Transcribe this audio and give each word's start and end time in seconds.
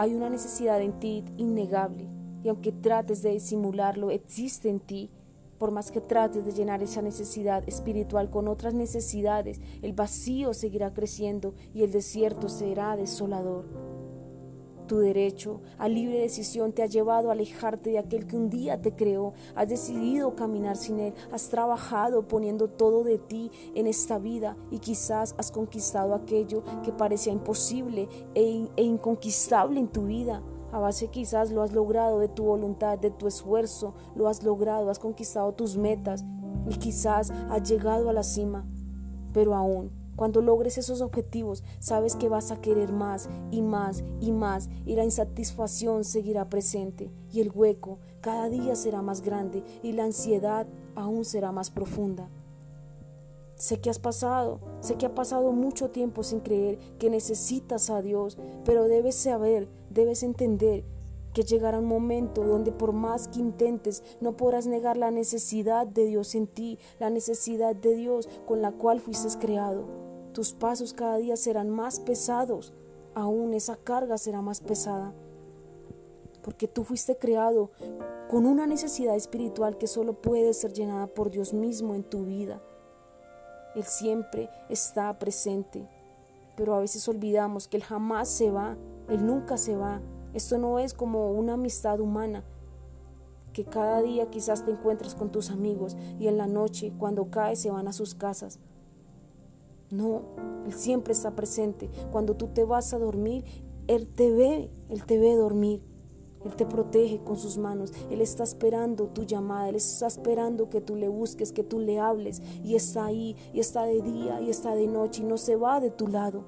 Hay 0.00 0.14
una 0.14 0.30
necesidad 0.30 0.80
en 0.80 0.98
ti 0.98 1.26
innegable 1.36 2.08
y 2.42 2.48
aunque 2.48 2.72
trates 2.72 3.20
de 3.20 3.32
disimularlo, 3.32 4.10
existe 4.10 4.70
en 4.70 4.80
ti. 4.80 5.10
Por 5.58 5.72
más 5.72 5.90
que 5.90 6.00
trates 6.00 6.46
de 6.46 6.52
llenar 6.52 6.82
esa 6.82 7.02
necesidad 7.02 7.68
espiritual 7.68 8.30
con 8.30 8.48
otras 8.48 8.72
necesidades, 8.72 9.60
el 9.82 9.92
vacío 9.92 10.54
seguirá 10.54 10.94
creciendo 10.94 11.54
y 11.74 11.82
el 11.82 11.92
desierto 11.92 12.48
será 12.48 12.96
desolador. 12.96 13.89
Tu 14.90 14.98
derecho 14.98 15.60
a 15.78 15.86
libre 15.86 16.18
decisión 16.18 16.72
te 16.72 16.82
ha 16.82 16.86
llevado 16.86 17.28
a 17.28 17.34
alejarte 17.34 17.90
de 17.90 18.00
aquel 18.00 18.26
que 18.26 18.36
un 18.36 18.50
día 18.50 18.82
te 18.82 18.92
creó. 18.96 19.34
Has 19.54 19.68
decidido 19.68 20.34
caminar 20.34 20.76
sin 20.76 20.98
él. 20.98 21.14
Has 21.30 21.48
trabajado 21.48 22.26
poniendo 22.26 22.66
todo 22.66 23.04
de 23.04 23.18
ti 23.18 23.52
en 23.76 23.86
esta 23.86 24.18
vida 24.18 24.56
y 24.72 24.80
quizás 24.80 25.36
has 25.38 25.52
conquistado 25.52 26.12
aquello 26.12 26.64
que 26.82 26.90
parecía 26.90 27.32
imposible 27.32 28.08
e, 28.34 28.66
e 28.74 28.82
inconquistable 28.82 29.78
en 29.78 29.86
tu 29.86 30.06
vida. 30.06 30.42
A 30.72 30.80
base 30.80 31.06
quizás 31.06 31.52
lo 31.52 31.62
has 31.62 31.72
logrado 31.72 32.18
de 32.18 32.26
tu 32.26 32.42
voluntad, 32.42 32.98
de 32.98 33.12
tu 33.12 33.28
esfuerzo, 33.28 33.94
lo 34.16 34.26
has 34.26 34.42
logrado, 34.42 34.90
has 34.90 34.98
conquistado 34.98 35.52
tus 35.52 35.76
metas 35.76 36.24
y 36.68 36.74
quizás 36.78 37.30
has 37.30 37.70
llegado 37.70 38.10
a 38.10 38.12
la 38.12 38.24
cima. 38.24 38.66
Pero 39.32 39.54
aún 39.54 39.99
cuando 40.20 40.42
logres 40.42 40.76
esos 40.76 41.00
objetivos, 41.00 41.64
sabes 41.78 42.14
que 42.14 42.28
vas 42.28 42.50
a 42.50 42.60
querer 42.60 42.92
más 42.92 43.30
y 43.50 43.62
más 43.62 44.04
y 44.20 44.32
más 44.32 44.68
y 44.84 44.94
la 44.94 45.04
insatisfacción 45.04 46.04
seguirá 46.04 46.50
presente 46.50 47.10
y 47.32 47.40
el 47.40 47.50
hueco 47.50 48.00
cada 48.20 48.50
día 48.50 48.76
será 48.76 49.00
más 49.00 49.22
grande 49.22 49.64
y 49.82 49.92
la 49.92 50.04
ansiedad 50.04 50.66
aún 50.94 51.24
será 51.24 51.52
más 51.52 51.70
profunda. 51.70 52.28
Sé 53.54 53.80
que 53.80 53.88
has 53.88 53.98
pasado, 53.98 54.60
sé 54.80 54.96
que 54.96 55.06
ha 55.06 55.14
pasado 55.14 55.52
mucho 55.52 55.88
tiempo 55.88 56.22
sin 56.22 56.40
creer 56.40 56.78
que 56.98 57.08
necesitas 57.08 57.88
a 57.88 58.02
Dios, 58.02 58.36
pero 58.66 58.88
debes 58.88 59.14
saber, 59.14 59.70
debes 59.88 60.22
entender 60.22 60.84
que 61.32 61.44
llegará 61.44 61.78
un 61.78 61.86
momento 61.86 62.44
donde 62.44 62.72
por 62.72 62.92
más 62.92 63.26
que 63.28 63.38
intentes 63.38 64.02
no 64.20 64.36
podrás 64.36 64.66
negar 64.66 64.98
la 64.98 65.10
necesidad 65.10 65.86
de 65.86 66.04
Dios 66.04 66.34
en 66.34 66.46
ti, 66.46 66.78
la 66.98 67.08
necesidad 67.08 67.74
de 67.74 67.94
Dios 67.94 68.28
con 68.46 68.60
la 68.60 68.72
cual 68.72 69.00
fuiste 69.00 69.28
creado. 69.38 70.09
Tus 70.40 70.54
pasos 70.54 70.94
cada 70.94 71.18
día 71.18 71.36
serán 71.36 71.68
más 71.68 72.00
pesados, 72.00 72.72
aún 73.14 73.52
esa 73.52 73.76
carga 73.76 74.16
será 74.16 74.40
más 74.40 74.62
pesada, 74.62 75.12
porque 76.42 76.66
tú 76.66 76.82
fuiste 76.82 77.18
creado 77.18 77.72
con 78.30 78.46
una 78.46 78.66
necesidad 78.66 79.14
espiritual 79.16 79.76
que 79.76 79.86
solo 79.86 80.14
puede 80.14 80.54
ser 80.54 80.72
llenada 80.72 81.08
por 81.08 81.30
Dios 81.30 81.52
mismo 81.52 81.94
en 81.94 82.04
tu 82.04 82.24
vida. 82.24 82.62
Él 83.74 83.84
siempre 83.84 84.48
está 84.70 85.18
presente, 85.18 85.86
pero 86.56 86.74
a 86.74 86.80
veces 86.80 87.06
olvidamos 87.06 87.68
que 87.68 87.76
Él 87.76 87.82
jamás 87.82 88.26
se 88.30 88.50
va, 88.50 88.78
Él 89.10 89.26
nunca 89.26 89.58
se 89.58 89.76
va. 89.76 90.00
Esto 90.32 90.56
no 90.56 90.78
es 90.78 90.94
como 90.94 91.32
una 91.32 91.52
amistad 91.52 92.00
humana, 92.00 92.44
que 93.52 93.66
cada 93.66 94.00
día 94.00 94.30
quizás 94.30 94.64
te 94.64 94.70
encuentres 94.70 95.14
con 95.14 95.30
tus 95.30 95.50
amigos 95.50 95.98
y 96.18 96.28
en 96.28 96.38
la 96.38 96.46
noche, 96.46 96.94
cuando 96.98 97.30
cae, 97.30 97.56
se 97.56 97.70
van 97.70 97.88
a 97.88 97.92
sus 97.92 98.14
casas. 98.14 98.58
No, 99.90 100.22
Él 100.66 100.72
siempre 100.72 101.12
está 101.12 101.34
presente. 101.34 101.90
Cuando 102.12 102.36
tú 102.36 102.48
te 102.48 102.64
vas 102.64 102.92
a 102.94 102.98
dormir, 102.98 103.44
Él 103.86 104.06
te 104.06 104.30
ve, 104.30 104.70
Él 104.88 105.04
te 105.04 105.18
ve 105.18 105.34
dormir. 105.34 105.82
Él 106.44 106.56
te 106.56 106.64
protege 106.64 107.20
con 107.22 107.36
sus 107.36 107.58
manos. 107.58 107.92
Él 108.10 108.22
está 108.22 108.44
esperando 108.44 109.08
tu 109.08 109.24
llamada. 109.24 109.68
Él 109.68 109.76
está 109.76 110.06
esperando 110.06 110.70
que 110.70 110.80
tú 110.80 110.96
le 110.96 111.08
busques, 111.08 111.52
que 111.52 111.64
tú 111.64 111.80
le 111.80 111.98
hables. 111.98 112.40
Y 112.64 112.76
está 112.76 113.06
ahí, 113.06 113.36
y 113.52 113.60
está 113.60 113.82
de 113.82 114.00
día, 114.00 114.40
y 114.40 114.48
está 114.48 114.74
de 114.74 114.86
noche, 114.86 115.22
y 115.22 115.26
no 115.26 115.36
se 115.36 115.56
va 115.56 115.80
de 115.80 115.90
tu 115.90 116.06
lado. 116.06 116.44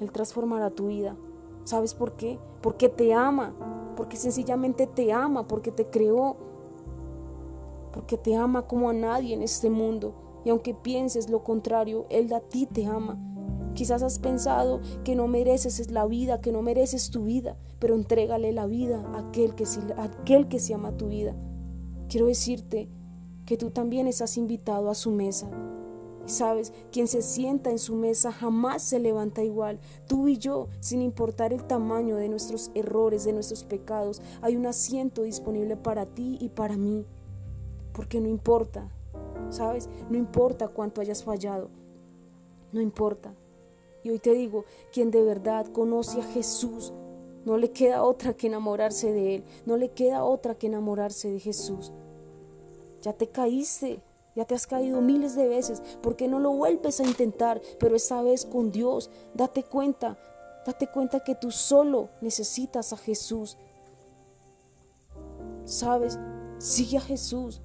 Él 0.00 0.12
transformará 0.12 0.70
tu 0.70 0.88
vida. 0.88 1.16
¿Sabes 1.64 1.94
por 1.94 2.16
qué? 2.16 2.38
Porque 2.60 2.88
te 2.88 3.14
ama. 3.14 3.54
Porque 3.96 4.16
sencillamente 4.16 4.86
te 4.86 5.12
ama, 5.12 5.48
porque 5.48 5.72
te 5.72 5.86
creó. 5.86 6.36
Porque 7.92 8.18
te 8.18 8.36
ama 8.36 8.66
como 8.66 8.90
a 8.90 8.92
nadie 8.92 9.34
en 9.34 9.42
este 9.42 9.70
mundo. 9.70 10.27
Y 10.48 10.50
aunque 10.50 10.72
pienses 10.72 11.28
lo 11.28 11.44
contrario, 11.44 12.06
Él 12.08 12.32
a 12.32 12.40
ti 12.40 12.64
te 12.64 12.86
ama. 12.86 13.22
Quizás 13.74 14.02
has 14.02 14.18
pensado 14.18 14.80
que 15.04 15.14
no 15.14 15.28
mereces 15.28 15.90
la 15.90 16.06
vida, 16.06 16.40
que 16.40 16.52
no 16.52 16.62
mereces 16.62 17.10
tu 17.10 17.24
vida, 17.24 17.58
pero 17.78 17.94
entrégale 17.94 18.52
la 18.52 18.64
vida 18.64 19.04
a 19.12 19.28
aquel 19.28 19.54
que, 19.54 19.64
a 19.94 20.04
aquel 20.04 20.48
que 20.48 20.58
se 20.58 20.72
ama 20.72 20.96
tu 20.96 21.08
vida. 21.08 21.36
Quiero 22.08 22.28
decirte 22.28 22.88
que 23.44 23.58
tú 23.58 23.72
también 23.72 24.06
estás 24.06 24.38
invitado 24.38 24.88
a 24.88 24.94
su 24.94 25.10
mesa. 25.10 25.50
Y 26.26 26.30
sabes, 26.30 26.72
quien 26.92 27.08
se 27.08 27.20
sienta 27.20 27.68
en 27.70 27.78
su 27.78 27.94
mesa 27.94 28.32
jamás 28.32 28.80
se 28.80 29.00
levanta 29.00 29.44
igual. 29.44 29.78
Tú 30.06 30.28
y 30.28 30.38
yo, 30.38 30.68
sin 30.80 31.02
importar 31.02 31.52
el 31.52 31.64
tamaño 31.64 32.16
de 32.16 32.30
nuestros 32.30 32.70
errores, 32.74 33.24
de 33.24 33.34
nuestros 33.34 33.64
pecados, 33.64 34.22
hay 34.40 34.56
un 34.56 34.64
asiento 34.64 35.24
disponible 35.24 35.76
para 35.76 36.06
ti 36.06 36.38
y 36.40 36.48
para 36.48 36.78
mí. 36.78 37.04
Porque 37.92 38.18
no 38.18 38.28
importa 38.30 38.90
¿sabes? 39.50 39.88
No 40.10 40.16
importa 40.16 40.68
cuánto 40.68 41.00
hayas 41.00 41.24
fallado, 41.24 41.70
no 42.72 42.80
importa. 42.80 43.34
Y 44.02 44.10
hoy 44.10 44.18
te 44.18 44.32
digo, 44.32 44.64
quien 44.92 45.10
de 45.10 45.22
verdad 45.22 45.66
conoce 45.66 46.20
a 46.20 46.24
Jesús, 46.24 46.92
no 47.44 47.56
le 47.56 47.70
queda 47.70 48.02
otra 48.02 48.34
que 48.34 48.46
enamorarse 48.46 49.12
de 49.12 49.36
Él, 49.36 49.44
no 49.66 49.76
le 49.76 49.90
queda 49.90 50.24
otra 50.24 50.54
que 50.54 50.66
enamorarse 50.66 51.30
de 51.30 51.40
Jesús. 51.40 51.92
Ya 53.02 53.12
te 53.12 53.28
caíste, 53.28 54.02
ya 54.36 54.44
te 54.44 54.54
has 54.54 54.66
caído 54.66 55.00
miles 55.00 55.34
de 55.34 55.48
veces, 55.48 55.82
¿por 56.02 56.14
qué 56.14 56.28
no 56.28 56.40
lo 56.40 56.52
vuelves 56.52 57.00
a 57.00 57.04
intentar? 57.04 57.60
Pero 57.78 57.96
esta 57.96 58.22
vez 58.22 58.44
con 58.44 58.70
Dios, 58.70 59.10
date 59.34 59.64
cuenta, 59.64 60.18
date 60.66 60.88
cuenta 60.88 61.20
que 61.20 61.34
tú 61.34 61.50
solo 61.50 62.10
necesitas 62.20 62.92
a 62.92 62.96
Jesús. 62.96 63.56
¿Sabes? 65.64 66.18
Sigue 66.58 66.98
a 66.98 67.00
Jesús. 67.00 67.60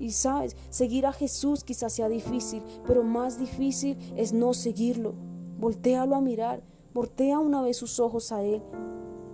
Y 0.00 0.12
sabes, 0.12 0.56
seguir 0.70 1.04
a 1.04 1.12
Jesús 1.12 1.62
quizás 1.62 1.92
sea 1.92 2.08
difícil, 2.08 2.62
pero 2.86 3.04
más 3.04 3.38
difícil 3.38 3.98
es 4.16 4.32
no 4.32 4.54
seguirlo. 4.54 5.12
Voltéalo 5.58 6.16
a 6.16 6.22
mirar, 6.22 6.64
voltea 6.94 7.38
una 7.38 7.60
vez 7.60 7.76
sus 7.76 8.00
ojos 8.00 8.32
a 8.32 8.42
Él, 8.42 8.62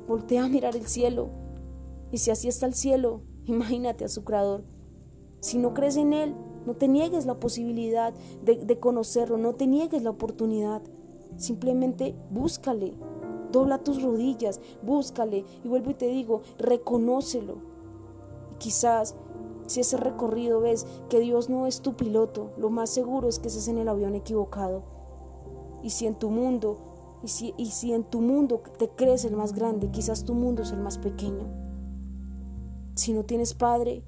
voltea 0.09 0.45
a 0.45 0.49
mirar 0.49 0.75
el 0.75 0.89
cielo. 0.89 1.31
Y 2.11 2.19
si 2.19 2.33
así 2.33 2.49
está 2.49 2.67
el 2.67 2.75
cielo, 2.75 3.23
imagínate 3.45 4.05
a 4.05 4.09
su 4.09 4.25
Creador. 4.25 4.65
Si 5.41 5.57
no 5.57 5.73
crees 5.73 5.97
en 5.97 6.13
Él, 6.13 6.35
no 6.67 6.75
te 6.75 6.89
niegues 6.89 7.27
la 7.27 7.39
posibilidad 7.39 8.13
de, 8.43 8.81
conocerlo, 8.81 9.39
no 9.39 9.55
te 9.55 9.69
niegues 9.69 10.03
la 10.03 10.11
oportunidad. 10.11 10.83
Simplemente 11.37 12.17
búscale, 12.31 12.95
dobla 13.53 13.85
tus 13.85 14.03
rodillas, 14.03 14.61
búscale 14.83 15.45
y 15.63 15.69
vuelvo 15.69 15.93
y 15.93 15.95
te 15.95 16.09
digo, 16.09 16.43
reconócelo. 16.59 17.59
Quizás 18.59 19.15
si 19.67 19.81
ese 19.81 19.97
recorrido 19.97 20.61
ves 20.61 20.87
que 21.09 21.21
Dios 21.21 21.49
no 21.49 21.67
es 21.67 21.81
tu 21.81 21.95
piloto, 21.97 22.53
lo 22.57 22.71
más 22.71 22.91
seguro 22.91 23.29
es 23.29 23.39
que 23.39 23.49
estés 23.49 23.69
en 23.69 23.79
el 23.79 23.89
avión 23.89 24.15
equivocado. 24.15 24.83
Y 25.83 25.91
si 25.91 26.07
en 26.07 26.15
tu 26.17 26.31
mundo, 26.31 27.19
y 27.23 27.29
si, 27.29 27.55
y 27.57 27.67
si 27.67 27.93
en 27.93 28.05
tu 28.05 28.21
mundo 28.21 28.63
te 28.79 28.89
crees 28.89 29.25
el 29.25 29.37
más 29.37 29.53
grande, 29.53 29.91
quizás 29.91 30.25
tu 30.25 30.35
mundo 30.35 30.63
es 30.63 30.73
el 30.73 30.81
más 30.81 30.99
pequeño. 30.99 31.47
Si 32.95 33.13
no 33.13 33.25
tienes 33.25 33.55
padre, 33.55 34.05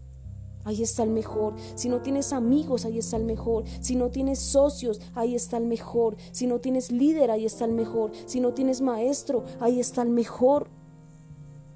ahí 0.65 0.83
está 0.83 1.03
el 1.03 1.11
mejor. 1.11 1.55
Si 1.75 1.89
no 1.89 2.01
tienes 2.01 2.33
amigos, 2.33 2.85
ahí 2.85 2.99
está 2.99 3.17
el 3.17 3.25
mejor. 3.25 3.65
Si 3.81 3.97
no 3.97 4.11
tienes 4.11 4.39
socios, 4.39 5.01
ahí 5.15 5.35
está 5.35 5.57
el 5.57 5.67
mejor. 5.67 6.17
Si 6.33 6.47
no 6.47 6.59
tienes 6.59 6.93
líder, 6.93 7.31
ahí 7.31 7.45
está 7.45 7.65
el 7.65 7.73
mejor. 7.73 8.13
Si 8.27 8.41
no 8.41 8.55
tienes 8.55 8.81
maestro, 8.81 9.45
ahí 9.61 9.81
está 9.81 10.03
el 10.03 10.11
mejor. 10.11 10.69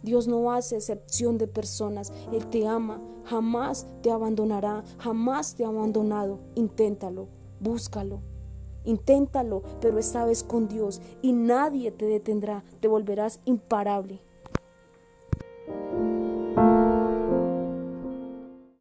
Dios 0.03 0.29
no 0.29 0.53
hace 0.53 0.77
excepción 0.77 1.39
de 1.39 1.47
personas. 1.47 2.13
Él 2.33 2.47
te 2.47 2.67
ama, 2.67 3.01
jamás 3.25 3.87
te 4.03 4.11
abandonará, 4.11 4.85
jamás 4.99 5.55
te 5.55 5.65
ha 5.65 5.69
abandonado. 5.69 6.41
Inténtalo, 6.55 7.29
búscalo. 7.61 8.21
Inténtalo, 8.85 9.63
pero 9.81 9.99
esta 9.99 10.25
vez 10.25 10.43
con 10.43 10.67
Dios 10.67 11.01
y 11.23 11.33
nadie 11.33 11.93
te 11.93 12.07
detendrá, 12.07 12.65
te 12.81 12.89
volverás 12.89 13.41
imparable. 13.45 14.21